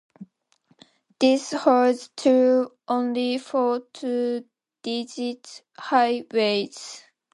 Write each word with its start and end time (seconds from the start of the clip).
This 1.19 1.51
holds 1.51 2.09
true 2.17 2.75
only 2.87 3.37
for 3.37 3.81
two-digit 3.93 5.61
highways. 5.77 7.03